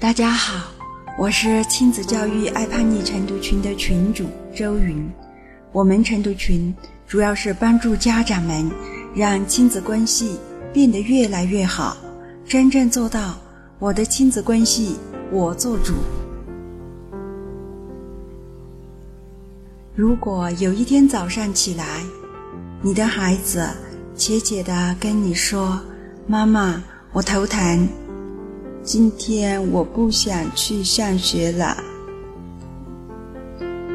[0.00, 0.70] 大家好，
[1.18, 5.10] 我是亲子教育爱叛逆晨读群的群主周云。
[5.72, 6.72] 我们晨读群
[7.04, 8.70] 主要是帮助家长们
[9.12, 10.38] 让亲子关系
[10.72, 11.96] 变得越来越好，
[12.46, 13.36] 真正做到
[13.80, 14.96] 我的亲子关系
[15.32, 15.94] 我做主。
[19.96, 22.04] 如果有一天早上起来，
[22.82, 23.68] 你的孩子
[24.14, 25.80] 怯怯地跟你说
[26.28, 26.80] ：“妈妈，
[27.12, 27.88] 我头疼。”
[28.88, 31.76] 今天我不想去上学了。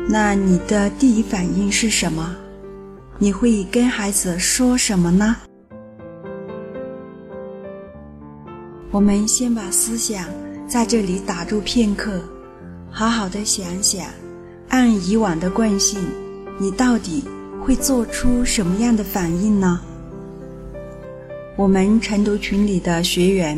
[0.08, 2.36] 那你的第一反应是什么？
[3.18, 5.36] 你会跟孩子说什么呢？
[8.92, 10.28] 我们先把思想
[10.68, 12.22] 在这里打住片刻，
[12.92, 14.06] 好好的想想，
[14.70, 16.00] 按以往的惯性，
[16.60, 17.24] 你到底
[17.60, 19.82] 会做出什么样的反应呢？
[21.58, 23.58] 我们晨读群里的学员。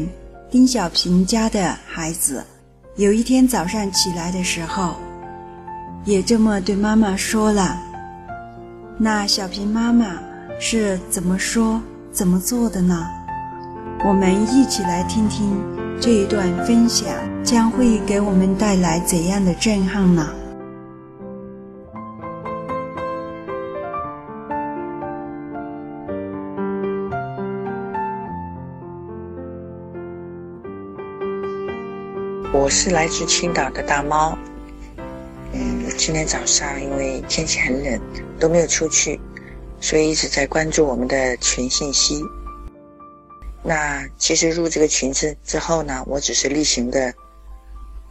[0.51, 2.45] 丁小平家的孩子，
[2.95, 4.95] 有一天早上起来的时候，
[6.05, 7.77] 也这么对妈妈说了。
[8.97, 10.19] 那小平妈妈
[10.59, 13.05] 是怎么说、怎么做的呢？
[14.05, 15.57] 我们一起来听听
[15.99, 17.07] 这一段分享，
[17.43, 20.29] 将会给我们带来怎样的震撼呢？
[32.57, 34.35] 我是来自青岛的大猫，
[35.51, 38.01] 嗯，今天早上因为天气很冷，
[38.39, 39.19] 都没有出去，
[39.81, 42.23] 所以一直在关注我们的群信息。
[43.61, 47.13] 那其实入这个群之之后呢，我只是例行的，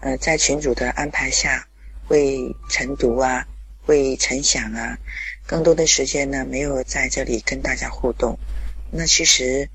[0.03, 1.67] 呃，在群主的安排下
[2.07, 3.47] 会晨读啊，
[3.87, 4.99] 会晨想啊，
[5.47, 8.39] 更多的时间呢没有在这里跟大家互动。
[8.91, 9.67] 那其实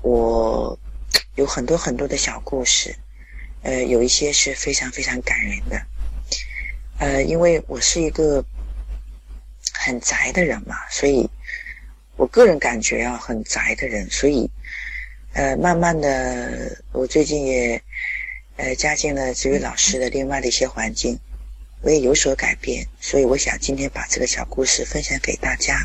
[0.00, 0.76] 我
[1.34, 2.96] 有很多很多的小故事。
[3.66, 5.86] 呃，有一些是非常非常感人的，
[7.00, 8.44] 呃，因为我是一个
[9.74, 11.28] 很宅的人嘛，所以
[12.14, 14.48] 我个人感觉啊，很宅的人，所以
[15.32, 17.82] 呃，慢慢的，我最近也
[18.54, 21.18] 呃加进了子瑜老师的另外的一些环境，
[21.80, 25.84] 我也有所改变，所以我想今天把这个小故事分享给大家。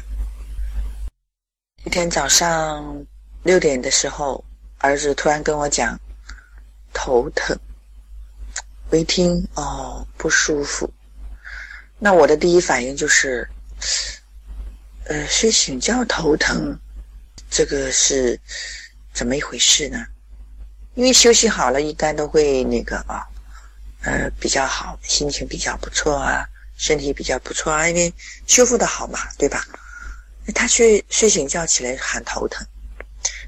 [1.83, 3.03] 一天早上
[3.41, 4.45] 六点的时候，
[4.77, 5.99] 儿子突然跟我讲
[6.93, 7.57] 头疼。
[8.91, 10.91] 我一听哦不舒服，
[11.97, 13.49] 那我的第一反应就是，
[15.05, 16.77] 呃，睡醒觉头疼，
[17.49, 18.37] 这个是
[19.13, 20.05] 怎么一回事呢？
[20.95, 23.25] 因为休息好了，一般都会那个啊，
[24.01, 28.13] 呃，比较好，心情比较不错啊，身体比较不错啊，因为
[28.45, 29.65] 修复的好嘛，对吧？
[30.53, 32.67] 他睡睡醒觉起来喊头疼，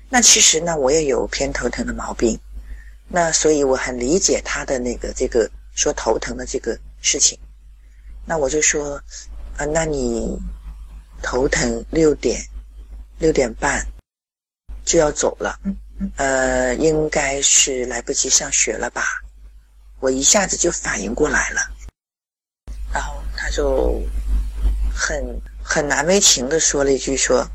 [0.08, 2.40] 那其实呢，我也有偏头疼的毛病。
[3.16, 7.38] 那所以我很理解他的那个这个说头疼的这个事情，
[8.26, 8.96] 那我就说，
[9.56, 10.36] 啊，那你
[11.22, 12.44] 头疼六点
[13.20, 13.86] 六点半
[14.84, 15.60] 就要走了，
[16.16, 19.04] 呃，应该是来不及上学了吧？
[20.00, 21.62] 我一下子就反应过来了，
[22.92, 24.02] 然后他就
[24.92, 27.48] 很很难为情的说了一句说，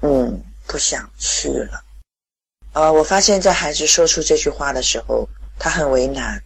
[0.00, 1.83] 嗯，不想去了。
[2.74, 5.28] 呃，我发现，在孩子说出这句话的时候，
[5.60, 6.42] 他很为难，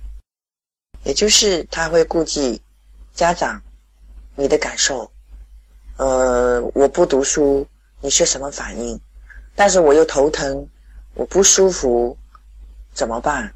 [1.03, 2.61] 也就是他会顾忌
[3.15, 3.63] 家长
[4.37, 5.11] 你的感受。
[5.97, 7.67] 呃，我不读书，
[8.03, 9.01] 你是什么反应？
[9.57, 10.69] 但是我又头疼，
[11.15, 12.15] 我不舒服，
[12.93, 13.51] 怎么办？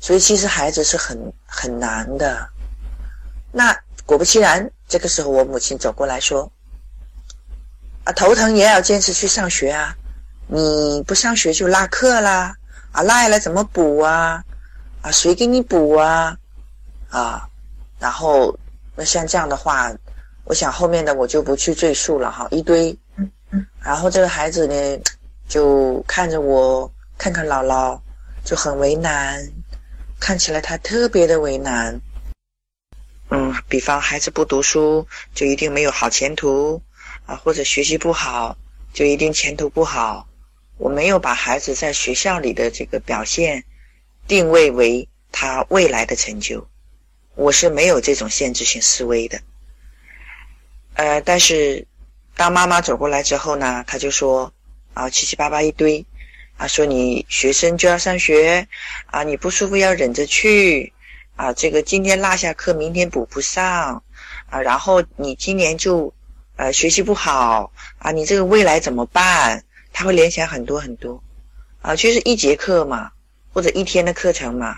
[0.00, 2.48] 所以其实孩子是很很难的。
[3.52, 3.72] 那
[4.04, 6.50] 果不其然，这个时候我母亲走过来说
[8.02, 9.96] ：“啊，头疼也要坚持去上学啊。”
[10.52, 12.56] 你不上学就落课啦，
[12.90, 14.42] 啊，落了怎么补啊？
[15.00, 16.36] 啊，谁给你补啊？
[17.08, 17.48] 啊，
[18.00, 18.58] 然后
[18.96, 19.92] 那像这样的话，
[20.42, 22.98] 我想后面的我就不去赘述了哈，一堆。
[23.80, 25.00] 然后这个孩子呢，
[25.48, 28.00] 就看着我，看看姥姥，
[28.44, 29.48] 就很为难，
[30.18, 32.00] 看起来他特别的为难。
[33.28, 36.82] 嗯，比方孩子不读书就一定没有好前途
[37.26, 38.56] 啊，或者学习不好
[38.92, 40.26] 就一定前途不好。
[40.80, 43.64] 我没有把孩子在学校里的这个表现
[44.26, 46.66] 定位为他未来的成就，
[47.34, 49.38] 我是没有这种限制性思维的。
[50.94, 51.86] 呃，但是
[52.34, 54.50] 当妈妈走过来之后呢，他就说
[54.94, 56.06] 啊，七七八八一堆
[56.56, 58.66] 啊，说你学生就要上学
[59.04, 60.94] 啊，你不舒服要忍着去
[61.36, 64.02] 啊，这个今天落下课，明天补不上
[64.48, 66.14] 啊，然后你今年就
[66.56, 69.62] 呃学习不好啊，你这个未来怎么办？
[69.92, 71.22] 他会联想很多很多，
[71.82, 73.10] 啊，就是一节课嘛，
[73.52, 74.76] 或者一天的课程嘛，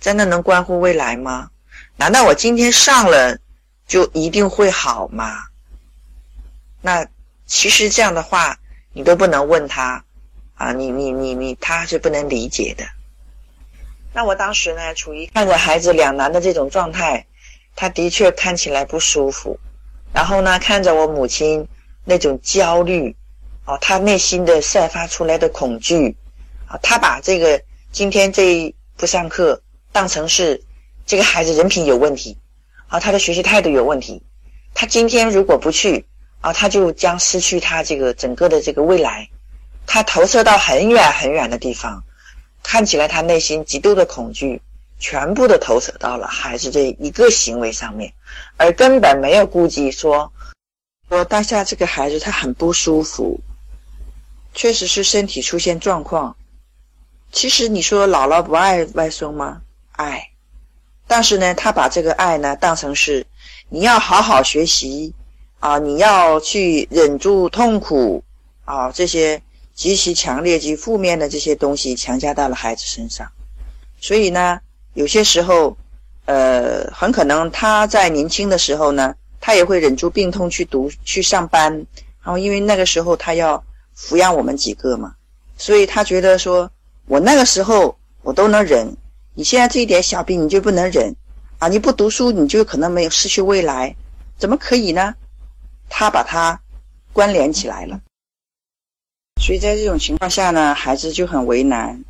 [0.00, 1.50] 真的能关乎未来吗？
[1.96, 3.38] 难道我今天上了
[3.86, 5.44] 就一定会好吗？
[6.80, 7.06] 那
[7.46, 8.58] 其实这样的话，
[8.92, 10.04] 你都不能问他
[10.54, 12.84] 啊，你你你你，他是不能理解的。
[14.14, 17.26] 那我当时呢，处于看着孩子两难的这种状态，
[17.74, 19.58] 他的确看起来不舒服。
[20.12, 21.66] 然后呢，看着我母亲
[22.04, 23.16] 那种焦虑，
[23.64, 26.16] 哦，他内心的散发出来的恐惧，
[26.66, 27.62] 啊，他把这个
[27.92, 29.62] 今天这一不上课
[29.92, 30.62] 当成是
[31.06, 32.36] 这个孩子人品有问题，
[32.88, 34.22] 啊，他的学习态度有问题，
[34.74, 36.04] 他今天如果不去，
[36.40, 39.28] 啊，他就将失去他这个整个的这个未来，
[39.86, 42.02] 他投射到很远很远的地方，
[42.62, 44.60] 看起来他内心极度的恐惧。
[45.04, 48.12] 全部都投射到了孩子这一个行为上面，
[48.56, 50.32] 而根本没有顾及说，
[51.08, 53.40] 说当下这个孩子他很不舒服，
[54.54, 56.36] 确实是身体出现状况。
[57.30, 59.62] 其实你说姥姥不爱外孙吗？
[59.92, 60.30] 爱，
[61.06, 63.26] 但是呢，他把这个爱呢当成是
[63.68, 65.12] 你要好好学习
[65.60, 68.22] 啊，你要去忍住痛苦
[68.64, 69.42] 啊，这些
[69.74, 73.30] 极其强烈及负面的这些东西强加到了孩子身上，
[74.00, 74.60] 所以呢。
[74.94, 75.74] 有些时候，
[76.26, 81.72] 呃，很可能他在年轻的时候呢，他也会忍住病痛去读去上班，
[82.22, 83.64] 然后因为那个时候他要
[83.96, 85.14] 抚养我们几个嘛，
[85.56, 86.70] 所以他觉得说，
[87.06, 88.96] 我那个时候我都能忍，
[89.34, 91.14] 你现在这一点小病你就不能忍
[91.58, 91.68] 啊？
[91.68, 93.94] 你不读书你就可能没有失去未来，
[94.38, 95.14] 怎么可以呢？
[95.88, 96.60] 他把它
[97.12, 98.00] 关联起来了，
[99.40, 102.04] 所以在这种情况下呢，孩子就很为难，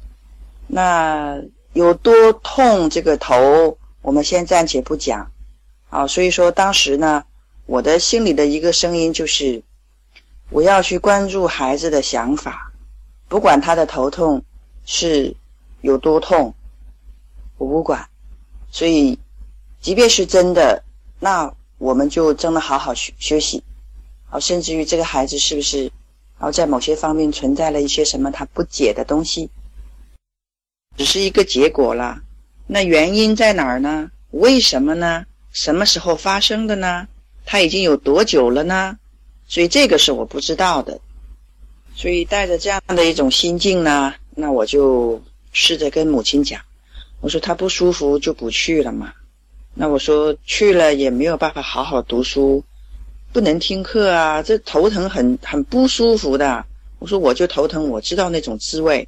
[0.66, 1.40] 那。
[1.74, 2.90] 有多痛？
[2.90, 5.32] 这个头，我们先暂且不讲，
[5.88, 7.24] 啊，所以说当时呢，
[7.64, 9.62] 我的心里的一个声音就是，
[10.52, 12.70] 我要去关注孩子的想法，
[13.26, 14.44] 不管他的头痛
[14.84, 15.34] 是
[15.80, 16.54] 有多痛，
[17.56, 18.06] 我不管，
[18.70, 19.18] 所以，
[19.80, 20.84] 即便是真的，
[21.18, 23.64] 那我们就真的好好学休息，
[24.28, 25.84] 啊，甚至于这个孩子是不是，
[26.38, 29.48] 然后在某些方面存在了一些什么他不解的东西。
[30.98, 32.20] 只是一个结果了，
[32.66, 34.10] 那原因在哪儿呢？
[34.32, 35.24] 为什么呢？
[35.50, 37.08] 什么时候发生的呢？
[37.46, 38.98] 他已经有多久了呢？
[39.52, 40.98] 所以这个是我不知道的。
[41.94, 45.20] 所以带着这样的一种心境呢，那我就
[45.52, 46.58] 试着跟母亲讲，
[47.20, 49.12] 我说他不舒服就不去了嘛。
[49.74, 52.64] 那我说去了也没有办法好好读书，
[53.30, 56.64] 不能听课啊，这头疼很很不舒服的。
[56.98, 59.06] 我说我就头疼，我知道那种滋味。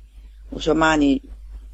[0.51, 1.23] 我说妈你。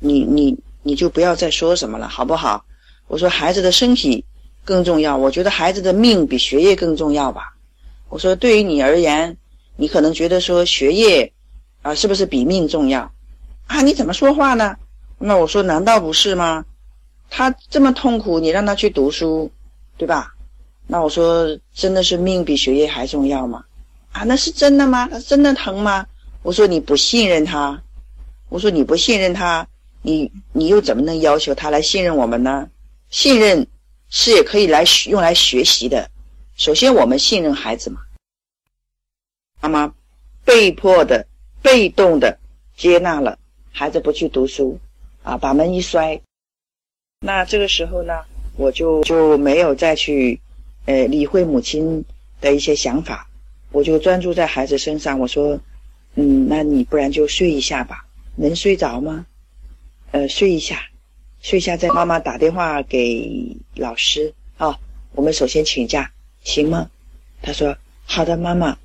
[0.03, 2.65] 你你你就不要再说什么了，好不好？
[3.07, 4.25] 我说孩子的身体
[4.65, 7.55] 更重要，我觉得孩子的命比学业更重要吧。
[8.11, 9.35] 我说对于你而言，
[9.77, 11.33] 你可能觉得说学业
[11.81, 13.11] 啊是不是比命重要？
[13.67, 14.77] 啊，你怎么说话呢？
[15.17, 16.65] 那我说难道不是吗？
[17.31, 19.51] 他这么痛苦，你让他去读书，
[19.97, 20.35] 对吧？
[20.87, 23.65] 那我说真的是命比学业还重要吗？
[24.13, 25.09] 啊，那是真的吗？
[25.09, 26.05] 他真的疼吗？
[26.43, 27.81] 我说你不信任他，
[28.49, 29.67] 我说你不信任他。
[30.03, 32.67] 你你又怎么能要求他来信任我们呢？
[33.11, 33.67] 信任
[34.09, 36.11] 是也可以来用来学习的。
[36.61, 38.03] 首先，我们信任孩子嘛。
[39.63, 39.95] 妈妈
[40.45, 41.27] 被迫的、
[41.63, 42.39] 被动的
[42.77, 43.39] 接纳了
[43.73, 44.79] 孩子不去读书，
[45.23, 46.21] 啊，把门一摔。
[47.21, 48.13] 那这个时候呢，
[48.59, 50.39] 我就就没有再去
[50.85, 52.05] 呃理会母亲
[52.43, 53.27] 的一些想法，
[53.73, 55.19] 我就专注在孩子身上。
[55.19, 55.59] 我说，
[56.17, 58.05] 嗯，那你不然就睡一下吧，
[58.37, 59.25] 能睡着吗？
[60.11, 60.79] 呃，睡一下，
[61.41, 64.79] 睡一下，再妈妈打电话给老师啊。
[65.13, 66.13] 我们首先请假，
[66.43, 66.91] 行吗？
[67.43, 68.77] 他说好的，妈妈。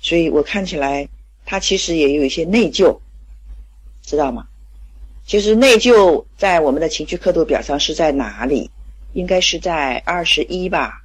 [0.00, 1.08] 所以我看起来
[1.46, 2.98] 他其实也有一些内疚，
[4.02, 4.46] 知道吗？
[5.26, 8.70] 其实内疚在我们的情绪刻度表上是在哪里？
[9.14, 11.02] 应该是在二十一吧。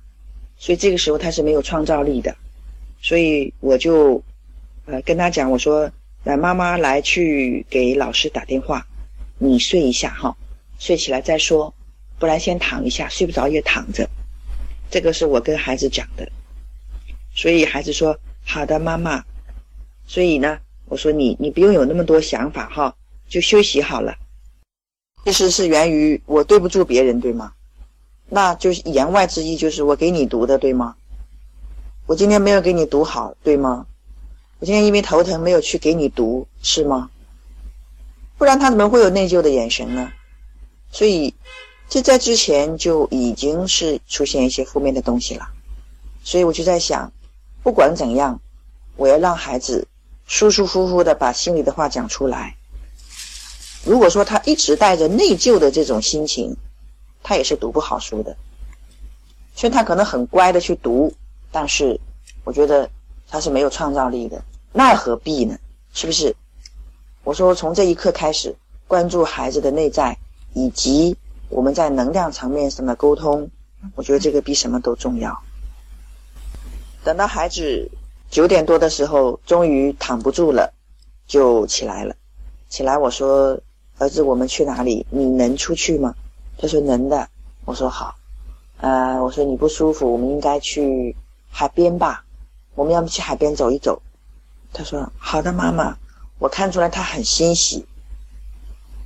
[0.58, 2.36] 所以这个时候他是没有创造力的。
[3.02, 4.22] 所以我就
[4.86, 5.90] 呃跟他讲，我说
[6.24, 8.86] 让妈妈来去给老师打电话。
[9.38, 10.36] 你睡一下哈，
[10.80, 11.74] 睡起来再说，
[12.20, 14.10] 不然先躺一下，睡不着也躺着。
[14.90, 16.30] 这个是我跟孩子讲的，
[17.36, 19.24] 所以孩子说好的，妈妈。
[20.08, 22.96] 所以呢，我说你你不用有那么多想法哈，
[23.28, 24.16] 就休息好了。
[25.26, 27.54] 其实是源于我对不住别人，对吗？
[28.30, 30.96] 那就是言外之意就是我给你读的，对吗？
[32.08, 33.86] 我今天没有给你读好，对吗？
[34.60, 37.12] 我今天因为头疼没有去给你读，是吗？
[38.38, 40.12] 不然他怎么会有内疚的眼神呢？
[40.92, 41.36] 所以，
[41.90, 45.50] 这在之前就已经是出现一些负面的东西了。
[46.24, 47.12] 所以我就在想，
[47.64, 48.40] 不管怎样，
[48.96, 49.88] 我要让孩子
[50.28, 52.56] 舒舒服服的把心里的话讲出来。
[53.84, 56.56] 如果说他一直带着内疚的这种心情，
[57.24, 58.38] 他也是读不好书的。
[59.56, 61.12] 所以他可能很乖的去读，
[61.52, 62.00] 但是
[62.44, 62.90] 我觉得
[63.28, 64.42] 他是没有创造力的。
[64.72, 65.58] 那何必呢？
[65.94, 66.36] 是不是？
[67.24, 68.56] 我说从这一刻开始，
[68.88, 70.16] 关注孩子的内在，
[70.54, 71.18] 以及
[71.50, 73.50] 我们在能量层面上的沟通，
[73.96, 75.38] 我觉得这个比什么都重要。
[77.04, 77.90] 等到孩子
[78.30, 80.74] 九点多的时候，终于躺不住了，
[81.28, 82.16] 就起来了。
[82.70, 83.60] 起来，我说
[83.98, 85.06] ：“儿子，我们去哪里？
[85.10, 86.14] 你能出去吗？”
[86.60, 87.28] 他说：“能的。”
[87.66, 88.16] 我说：“好。”
[88.78, 91.16] 呃，我说：“你不舒服，我们应该去
[91.50, 92.24] 海边吧？
[92.76, 94.02] 我们要不去海边走一走？”
[94.72, 95.98] 他说：“好的，妈妈。”
[96.38, 97.86] 我看出来他很欣喜，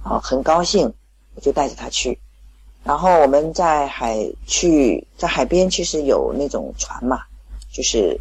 [0.04, 0.94] 哦，很高兴，
[1.34, 2.20] 我就带着他去。
[2.84, 7.22] 然后我们在海去，在海边其实有那种船嘛，
[7.72, 8.20] 就是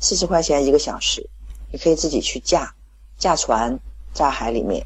[0.00, 1.28] 四十块钱一个小时，
[1.70, 2.74] 你可以自己去驾
[3.18, 3.78] 驾船
[4.12, 4.84] 在海里面，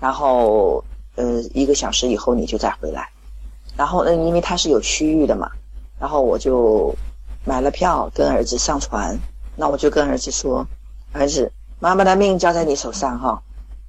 [0.00, 0.82] 然后
[1.16, 3.08] 呃一个小时以后你就再回来。
[3.76, 5.50] 然后嗯，因为它是有区域的嘛，
[6.00, 6.94] 然后我就
[7.44, 9.18] 买了票跟儿子上船。
[9.60, 10.64] 那我就跟儿子说，
[11.12, 11.52] 儿子。
[11.80, 13.42] 妈妈的命交在你手上哈，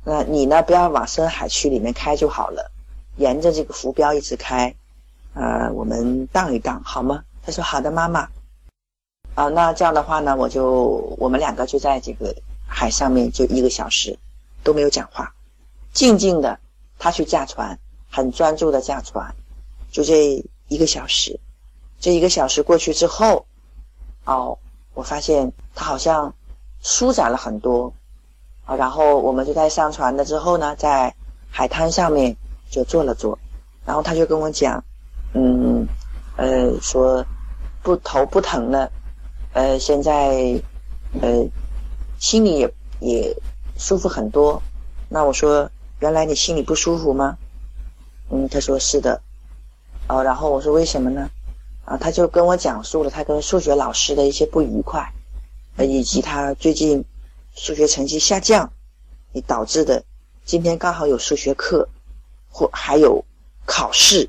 [0.03, 0.61] 那你呢？
[0.63, 2.71] 不要往深海区里面开就好了，
[3.19, 4.73] 沿着这个浮标一直开，
[5.35, 7.23] 呃，我们荡一荡好吗？
[7.43, 8.27] 他说好的，妈妈。
[9.35, 12.35] 啊，那这样的话呢，我就我们两个就在这个
[12.67, 14.17] 海上面就一个小时
[14.63, 15.31] 都没有讲话，
[15.93, 16.59] 静静的，
[16.97, 17.77] 他去驾船，
[18.09, 19.35] 很专注的驾船，
[19.91, 21.39] 就这一个小时，
[21.99, 23.45] 这一个小时过去之后，
[24.25, 24.57] 哦，
[24.95, 26.33] 我发现他好像。
[26.81, 27.93] 舒展了很多，
[28.63, 31.13] 啊，然后我们就在上船了之后呢，在
[31.51, 32.33] 海滩上面
[32.69, 33.37] 就坐了坐，
[33.85, 34.83] 然后他就跟我讲，
[35.33, 35.87] 嗯，
[36.37, 37.25] 呃，说
[37.81, 38.91] 不头不疼了，
[39.53, 40.61] 呃，现在
[41.21, 41.45] 呃
[42.19, 43.35] 心里也也
[43.77, 44.61] 舒服很多。
[45.09, 47.37] 那我说，原来你心里不舒服吗？
[48.29, 49.21] 嗯，他说是的。
[50.07, 51.29] 哦，然后我说为什么呢？
[51.85, 55.11] 啊，他就跟我讲述了他跟数学老师的一些不愉快。
[55.77, 57.05] 呃以及他最近
[57.55, 58.69] 数学成绩下降，
[59.31, 60.03] 你导致的，
[60.43, 61.87] 今天刚好有数学课，
[62.49, 63.23] 或还有
[63.65, 64.27] 考试，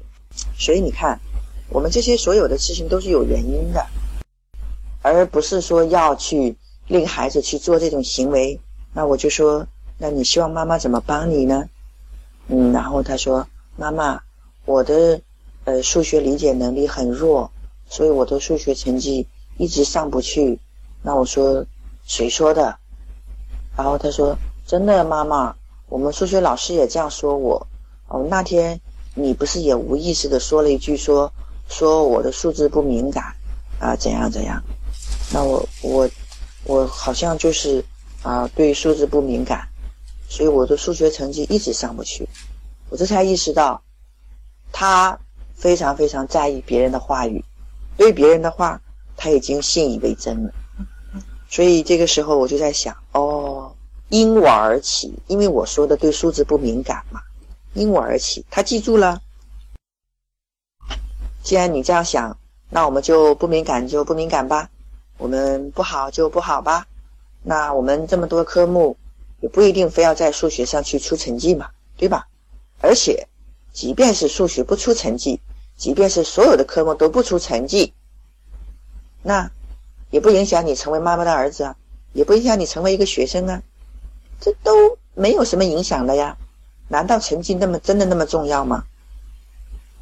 [0.59, 1.19] 所以你看，
[1.69, 3.85] 我们这些所有的事情都是有原因的，
[5.03, 8.61] 而不是说要去令孩子去做这种行为。
[8.93, 9.67] 那我就说，
[9.99, 11.69] 那你希望妈妈怎么帮你呢？
[12.49, 13.47] 嗯，然后他说，
[13.77, 14.21] 妈妈，
[14.65, 15.21] 我的
[15.65, 17.51] 呃数学理解能力很弱，
[17.89, 20.59] 所以我的数学成绩一直上不去。
[21.03, 21.65] 那我说，
[22.05, 22.77] 谁说的？
[23.77, 24.37] 然后他说
[24.67, 25.55] ：“真的，妈妈，
[25.89, 27.67] 我们数学老师也这样说我。
[28.11, 28.81] 哦，那天
[29.15, 31.33] 你不是也无意识的说了一句，说
[31.69, 33.25] 说我的数字不敏感
[33.79, 34.61] 啊，怎样怎样？
[35.33, 36.11] 那我我
[36.65, 37.85] 我好像就是
[38.23, 39.69] 啊，对数字不敏感，
[40.29, 42.29] 所以我的数学成绩一直上不去。
[42.89, 43.81] 我这才意识到，
[44.73, 45.17] 他
[45.55, 47.45] 非常非常在意别人的话语，
[47.97, 48.81] 对别人的话
[49.17, 50.53] 他已经信以为真了。”
[51.49, 53.73] 所以这个时候我就在想，哦，
[54.09, 57.21] 因我而起，因为我说的对数字不敏感嘛，
[57.75, 59.21] 因我而起，他记住了。
[61.43, 62.37] 既然你这样想，
[62.69, 64.69] 那我们就不敏感就不敏感吧，
[65.19, 66.87] 我们不好就不好吧。
[67.43, 68.97] 那我们这么多科目，
[69.41, 72.27] 也不一定非要在数学上去出成绩嘛，对吧？
[72.81, 73.27] 而且，
[73.73, 75.41] 即便是数学不出成绩，
[75.77, 77.95] 即便是所有的科目都不出成绩，
[79.23, 79.51] 那。
[80.13, 81.77] 也不影响你成为妈妈的儿子啊，
[82.15, 83.63] 也不影响你成为一个学生啊，
[84.41, 86.37] 这都没有什么影响的呀。
[86.91, 88.85] 难道成绩那么真的那么重要吗？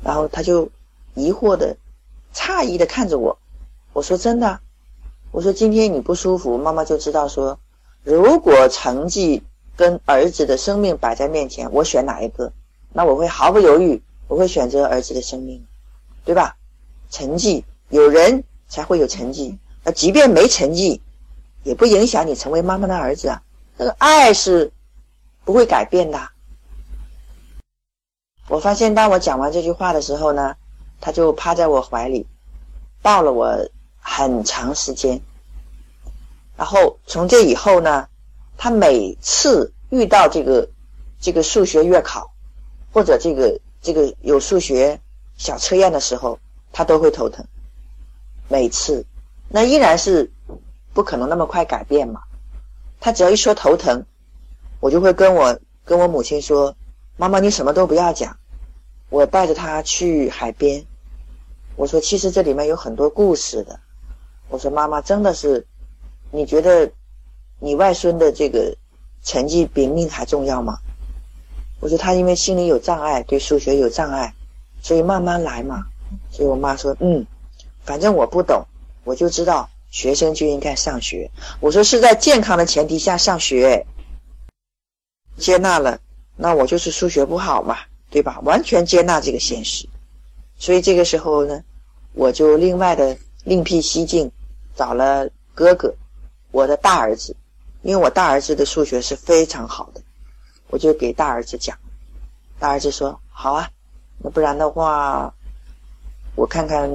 [0.03, 0.71] 然后他就
[1.15, 1.77] 疑惑的、
[2.35, 3.39] 诧异的看着我。
[3.93, 4.61] 我说真的，
[5.31, 7.61] 我说今天你不舒服，妈妈就知道说，
[8.03, 9.43] 如果成绩
[9.77, 12.53] 跟儿子的生命摆在面前，我选哪一个？
[12.91, 15.63] 那我会毫不犹豫，我会选择儿子的生命，
[16.25, 16.57] 对吧？
[17.11, 19.59] 成绩有人才会有成绩。
[19.85, 21.03] 那即便没成绩，
[21.65, 23.43] 也不影响你成为妈妈的儿子啊！
[23.77, 24.73] 那个爱是
[25.45, 26.31] 不会改变的。
[28.49, 30.57] 我发现，当我讲完这句话的时候呢，
[31.01, 32.27] 他就趴在我怀里，
[33.03, 33.69] 抱了我
[34.01, 35.21] 很长时间。
[36.57, 38.09] 然后从这以后呢，
[38.57, 40.69] 他每次遇到这个
[41.21, 42.33] 这个数学月考，
[42.93, 45.01] 或者这个这个有数学
[45.37, 46.39] 小测验的时候，
[46.73, 47.47] 他都会头疼。
[48.49, 49.05] 每次。
[49.51, 50.31] 那依然是
[50.93, 52.21] 不可能那么快改变嘛。
[53.01, 54.05] 他只要一说头疼，
[54.81, 56.77] 我就会跟我跟我母亲说
[57.17, 58.37] ：“妈妈，你什么都不要讲，
[59.11, 60.85] 我带着他去海边。”
[61.77, 63.79] 我说：“其实这里面有很多故事的。”
[64.51, 65.67] 我说：“妈妈，真的是，
[66.31, 66.91] 你觉得
[67.61, 68.77] 你外孙的这个
[69.23, 70.79] 成绩比命还重要吗？”
[71.81, 74.35] 我说他因为心里有障碍，对数学有障碍，
[74.83, 75.87] 所以慢慢来嘛。
[76.31, 77.25] 所以我妈说，嗯，
[77.85, 78.67] 反正我不懂，
[79.05, 81.31] 我就知道学生就应该上学。
[81.61, 83.87] 我说是在健康的前提下上学，
[85.37, 86.01] 接纳了，
[86.35, 87.77] 那我就是数学不好嘛，
[88.11, 88.41] 对吧？
[88.45, 89.89] 完全接纳这个现实。
[90.59, 91.63] 所以这个时候呢，
[92.13, 94.31] 我就另外的另辟蹊径，
[94.75, 95.95] 找了哥哥，
[96.51, 97.37] 我的大儿子，
[97.83, 100.01] 因为我大儿子的数学是非常好的。
[100.69, 101.79] 我就给大儿子讲，
[102.59, 103.71] 大儿子说：“好啊，
[104.19, 105.33] 那不然的话，
[106.35, 106.91] 我看看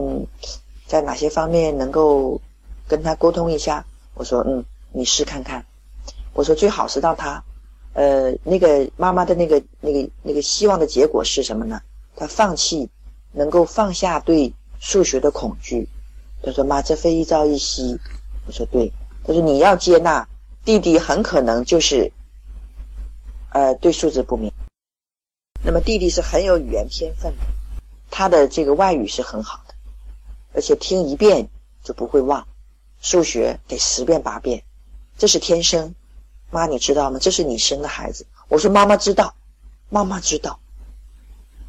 [0.86, 2.39] 在哪些方面能够
[2.88, 5.65] 跟他沟通一下。”我说：“嗯，你试看看。”
[6.34, 7.43] 我说：“最好是让他，
[7.94, 11.82] 呃，那个妈妈的那个那个那个希望的结果是什么呢？
[12.16, 12.90] 他放弃，
[13.32, 15.88] 能够放下对数学的恐惧。”
[16.44, 17.98] 他说：“妈，这非一朝一夕。”
[18.46, 18.92] 我说：“对。”
[19.26, 20.28] 他说：“你要接纳
[20.66, 22.12] 弟弟，很可能就是。”
[23.54, 24.52] 呃，对数字不明。
[25.64, 27.44] 那么弟弟是很有语言天分的，
[28.10, 29.76] 他的这个外语是很好的，
[30.56, 31.48] 而且听一遍
[31.84, 32.48] 就不会忘，
[33.00, 34.64] 数学得十遍八遍，
[35.20, 35.94] 这是天生。
[36.53, 37.17] 妈，你知道吗？
[37.19, 38.25] 这是你生的孩子。
[38.48, 39.33] 我说妈妈知道，
[39.89, 40.60] 妈妈知道，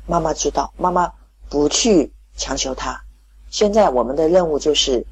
[0.06, 1.10] 妈妈知道，妈妈
[1.48, 3.02] 不去强求他。
[3.50, 5.06] 现在我们的任务就是，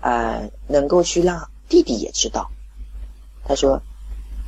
[0.00, 2.50] 呃，能够去让弟弟也知道。
[3.44, 3.82] 他说，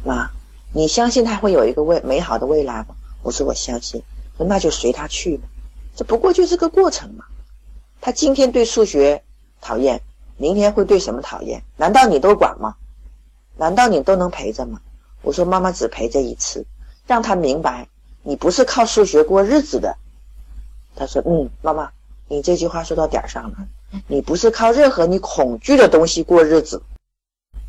[0.05, 0.31] 妈。
[0.75, 2.97] 你相信他会有一个未美好的未来吗？
[3.23, 4.03] 我说我相信，
[4.39, 5.47] 那就随他去吧，
[5.95, 7.27] 这不过就是个过程嘛。
[8.01, 9.23] 他今天对数学
[9.61, 10.01] 讨厌，
[10.39, 11.63] 明天会对什么讨厌？
[11.77, 12.75] 难道你都管吗？
[13.57, 14.81] 难道你都能陪着吗？
[15.23, 16.67] 我说妈妈只陪着一次，
[17.07, 17.89] 让他明白
[18.23, 19.97] 你不是靠数学过日子的。
[20.97, 21.91] 他说：“嗯，妈妈，
[22.29, 23.57] 你这句话说到点上了，
[24.09, 26.83] 你不是靠任何你恐惧的东西过日子。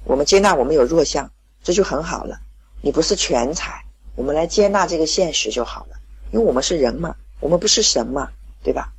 [0.03, 1.29] 我们接纳我们有弱项，
[1.63, 2.39] 这就很好了。”
[2.85, 3.81] 你不是全才，
[4.13, 5.95] 我们来接纳这个现实就好了，
[6.31, 8.29] 因为我们是人嘛，我们不是神嘛，
[8.61, 8.91] 对吧？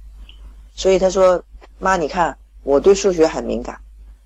[0.74, 1.44] 所以他说
[1.78, 3.78] ：“妈，你看我对数学很敏感，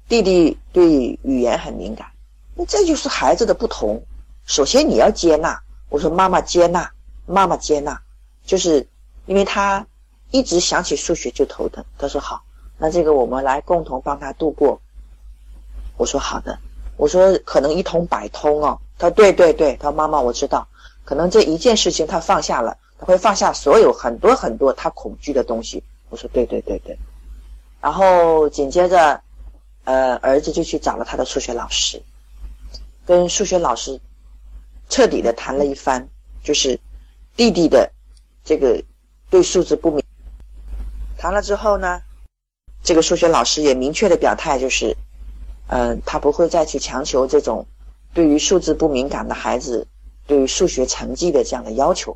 [0.08, 2.06] 弟弟对语言很敏感，
[2.58, 4.02] 那这就是孩子的不同。
[4.44, 6.90] 首先你要接纳。”我说：“妈妈接纳，
[7.24, 7.98] 妈妈接纳，
[8.44, 8.86] 就是
[9.26, 9.86] 因为他
[10.32, 12.42] 一直想起数学就头疼。”他说：“好，
[12.76, 14.78] 那这个我们来共同帮他度过。”
[15.96, 16.58] 我说：“好的。”
[16.98, 20.66] 我说：“可能一通百通哦。”他说：“对对对，他说妈妈，我知道，
[21.04, 26.98] 可能这一件事情他放下了，他会放下所有很多很多他恐惧的东西。”我说：“对对对对。”
[27.80, 29.20] 然后紧接着，
[29.84, 32.02] 呃，儿子就去找了他的数学老师，
[33.08, 33.98] 跟数学老师
[34.90, 36.06] 彻底的谈了一番，
[36.44, 36.78] 就是
[37.38, 37.90] 弟弟的
[38.44, 38.84] 这个
[39.30, 40.04] 对数字不敏。
[41.16, 42.02] 谈了之后呢，
[42.82, 44.94] 这个数学老师也明确的表态，就是，
[45.68, 47.66] 嗯，他不会再去强求这种。
[48.12, 49.86] 对于数字不敏感的孩子，
[50.26, 52.14] 对于数学成绩的这样的要求，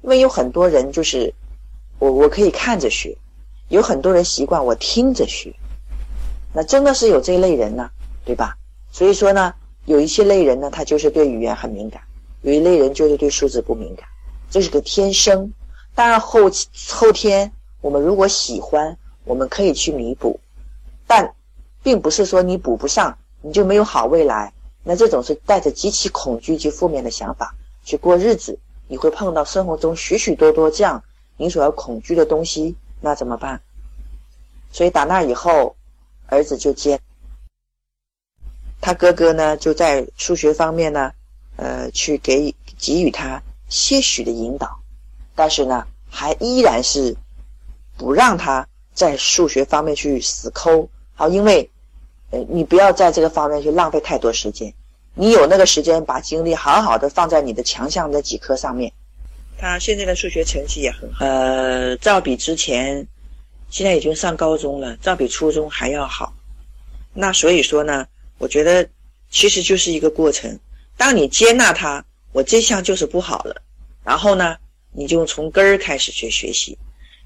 [0.00, 1.34] 因为有很多人就是
[1.98, 3.14] 我我可以看着学，
[3.68, 5.54] 有很多人习惯我听着学，
[6.54, 7.90] 那真的是有这类人呢，
[8.24, 8.56] 对吧？
[8.90, 12.00] 所以说呢，有一些类人呢，他就是对语言很敏感，
[12.42, 14.06] 有一类人就是对数字不敏感，
[14.50, 15.52] 这是个天生。
[15.94, 16.40] 当然后
[16.88, 20.40] 后天我们如果喜欢，我们可以去弥补，
[21.06, 21.34] 但
[21.82, 24.52] 并不是说你补不上，你就没有好未来。
[24.84, 31.02] 那这种是带着极其恐惧及负面的想法去过日子，你会碰到生活中许许多多这样
[31.36, 33.60] 你所要恐惧的东西，那怎么办？
[34.72, 35.76] 所以打那以后，
[36.26, 36.98] 儿子就接
[38.82, 41.10] 他哥哥呢，就在数学方面呢，
[41.56, 44.78] 呃，去给给予他些许的引导，
[45.34, 47.16] 但是呢，还依然是
[47.96, 51.66] 不让他在数学方面去死抠，好，因为。
[52.34, 54.72] 呃，你不要在这个方面去浪费太多时间，
[55.14, 58.90] 你有那个时间，把精力好好的放在你的强项的几科上面。
[59.58, 63.06] 他现在的数学成绩也很好，呃，照比之前，
[63.68, 66.32] 现在已经上高中了，照比初中还要好。
[67.12, 68.06] 那所以说呢，
[68.38, 68.88] 我觉得
[69.30, 70.58] 其实就是一个过程。
[70.96, 73.62] 当你接纳他，我这项就是不好了，
[74.04, 74.56] 然后呢，
[74.92, 76.76] 你就从根儿开始去学习。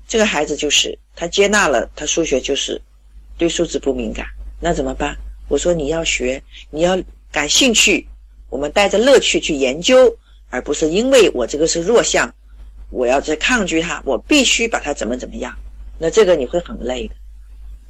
[0.09, 2.81] 这个孩子就是他接纳了，他数学就是
[3.37, 4.27] 对数字不敏感。
[4.61, 5.17] 那怎么办？
[5.49, 8.07] 我说你要学，你要感兴趣，
[8.49, 10.17] 我们带着乐趣去研究，
[10.49, 12.35] 而不是因为我这个是弱项，
[12.91, 15.57] 我要在抗拒它，我必须把它怎么怎么样。
[15.99, 17.15] 那这个你会很累的。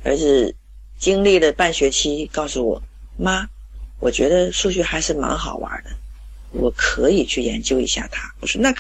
[0.05, 0.55] 儿子
[0.99, 2.83] 经历了半学期，告诉我
[3.17, 3.49] 妈，
[4.01, 5.91] 我觉得数学还是蛮好玩的，
[6.53, 8.35] 我可以去研究一下它。
[8.41, 8.75] 我说那，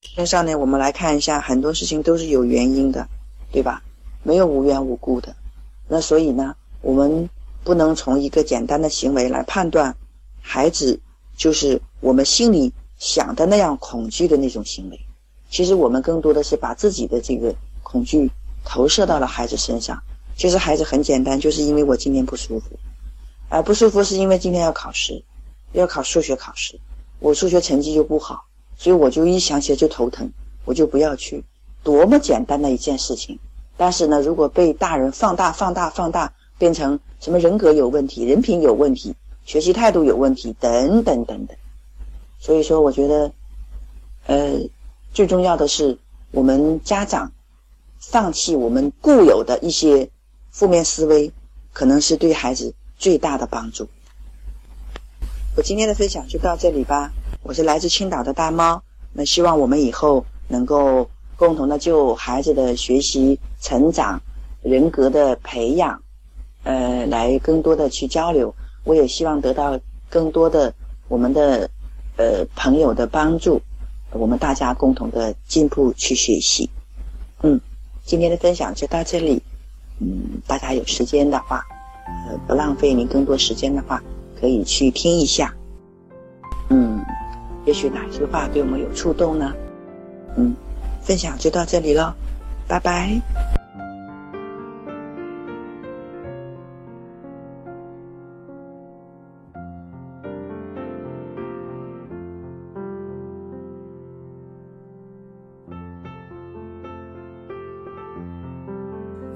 [0.00, 3.08] 天上呢，我们来看一下，很多事情都是有原因的，
[3.50, 3.82] 对吧？
[4.22, 5.34] 没有无缘无故的。
[5.88, 6.54] 那所以呢？
[6.82, 7.28] 我们
[7.64, 9.96] 不能从一个简单的行为来判断，
[10.40, 11.00] 孩子
[11.36, 15.00] 就是我们心里想的那样恐惧的那种行为。
[15.50, 18.30] 其实我们更多的是把自己的这个恐惧
[18.64, 20.00] 投射到了孩子身上。
[20.36, 22.78] 其实孩子很简单，就是因为我今天不舒服，
[23.48, 25.22] 啊，不舒服是因为今天要考试，
[25.72, 26.78] 要考数学考试，
[27.20, 28.44] 我数学成绩又不好，
[28.76, 30.30] 所以我就一想起来就头疼，
[30.64, 31.44] 我就不要去。
[31.82, 33.38] 多么简单的一件事情，
[33.76, 41.56] 但是呢，如果被大人放大、放大、放大，变成什么人格有问题、人品有问题、学习态度有问题等等等等，
[42.40, 43.32] 所以说，我觉得，
[44.26, 44.58] 呃，
[45.12, 45.96] 最重要的是
[46.32, 47.30] 我们家长
[48.00, 50.10] 放弃我们固有的一些
[50.50, 51.30] 负面思维，
[51.72, 53.88] 可能是对孩子最大的帮助。
[55.56, 57.12] 我今天的分享就到这里吧。
[57.42, 58.82] 我是来自青岛的大猫，
[59.12, 61.08] 那希望我们以后能够。
[61.38, 64.18] 共同的就孩子的学习、成长、
[64.62, 66.00] 人格的培养，
[66.62, 68.54] 呃，来更多的去交流。
[68.84, 69.78] 我也希望得到
[70.08, 70.72] 更多的
[71.08, 71.68] 我们的
[72.16, 73.60] 呃朋友的帮助，
[74.12, 76.70] 我们大家共同的进步去学习。
[77.42, 77.60] 嗯，
[78.02, 79.42] 今天的分享就到这里。
[79.98, 81.62] 嗯，大家有时间的话，
[82.06, 84.02] 呃，不浪费您更多时间的话，
[84.40, 85.54] 可以去听一下。
[86.70, 87.04] 嗯，
[87.64, 89.52] 也许哪句话对我们有触动呢？
[90.36, 90.54] 嗯。
[91.02, 92.12] 分享就到这里了，
[92.66, 93.20] 拜拜。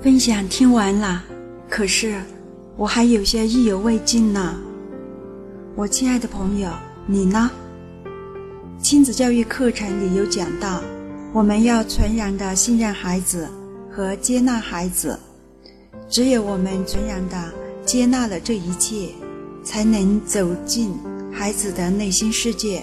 [0.01, 1.23] 分享听完了，
[1.69, 2.21] 可是
[2.81, 4.57] 我还有些意犹未尽呢。
[5.77, 6.71] 我亲爱的朋友，
[7.07, 7.51] 你呢？
[8.81, 10.83] 亲子教育课程里有讲到。
[11.35, 13.47] 我们要纯然的信任孩子
[13.93, 15.21] 和接纳孩子，
[16.09, 17.53] 只有我们纯然的
[17.85, 19.11] 接纳了这一切，
[19.63, 20.91] 才能走进
[21.31, 22.83] 孩子的内心世界。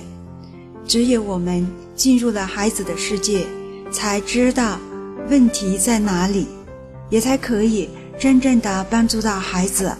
[0.85, 3.47] 只有我们进入了孩子的世界，
[3.91, 4.79] 才知道
[5.27, 6.45] 问题在哪里，
[7.09, 9.95] 也才可以真正的帮助到孩子。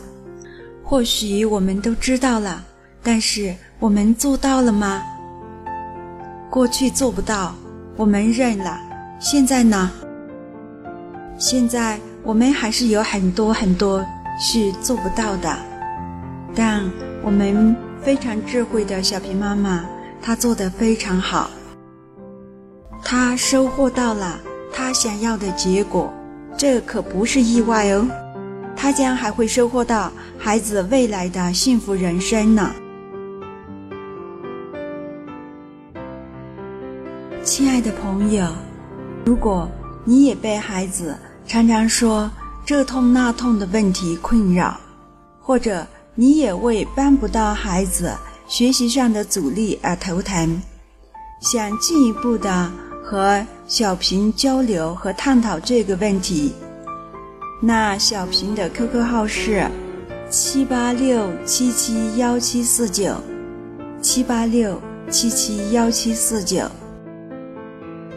[0.83, 2.63] 或许我们都知道了，
[3.03, 5.01] 但是我们做到了吗？
[6.49, 7.53] 过去做不到。
[7.95, 8.79] 我们认了，
[9.19, 9.89] 现在呢？
[11.39, 14.05] 现在我们还是有很多很多
[14.39, 15.57] 是做不到的，
[16.55, 16.83] 但
[17.23, 19.83] 我们非常智慧的小平妈妈，
[20.21, 21.49] 她做得非常好，
[23.03, 24.39] 她收获到了
[24.71, 26.13] 她想要的结果，
[26.57, 28.09] 这可不是意外哦，
[28.75, 32.73] 他将还会收获到孩子未来的幸福人生呢。
[37.43, 38.47] 亲爱的朋友，
[39.23, 39.69] 如果
[40.03, 41.15] 你也被孩子
[41.45, 42.29] 常常说
[42.65, 44.79] 这痛那痛的问题困扰，
[45.39, 48.11] 或者你也为帮不到孩子
[48.47, 50.59] 学习上的阻力而头疼，
[51.39, 52.71] 想进一步的
[53.03, 56.53] 和小平交流和探讨这个问题，
[57.61, 59.69] 那小平的 QQ 号是
[60.29, 63.13] 七八六七七幺七四九，
[64.01, 66.61] 七八六七七幺七四九。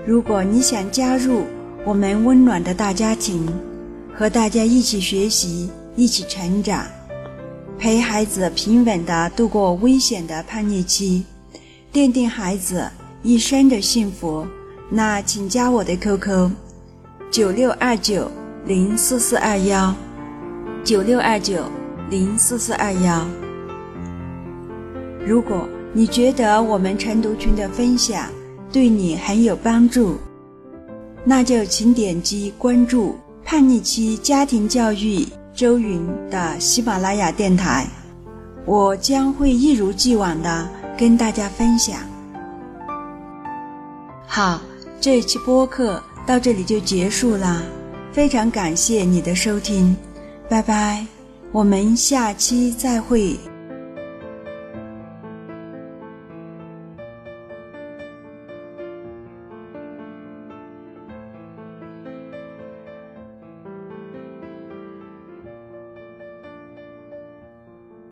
[0.07, 1.43] 如果你想加入
[1.85, 3.45] 我们温暖的大家庭，
[4.15, 6.87] 和大家一起学习、一起成长，
[7.77, 11.25] 陪孩子平稳地度过危险的叛逆期，
[11.93, 12.89] 奠定孩子
[13.25, 14.47] 一生的幸福，
[14.93, 16.51] 那请加我的 QQ：
[17.31, 18.29] 九六二九
[18.65, 19.95] 零四四二幺，
[20.83, 21.63] 九六二九
[22.11, 23.25] 零四四二幺。
[25.25, 28.27] 如果你觉得我们晨读群的分享，
[28.73, 30.17] 对你很有帮助，
[31.25, 35.25] 那就请点击关注“叛逆期家庭教育”
[35.55, 37.87] 周云的喜马拉雅电台，
[38.67, 42.01] 我将会一如既往的跟大家分享。
[44.27, 44.61] 好，
[45.01, 47.63] 这期播客到这里就结束啦，
[48.13, 49.97] 非常感谢你的收听，
[50.47, 51.07] 拜拜，
[51.53, 53.35] 我们下期再会。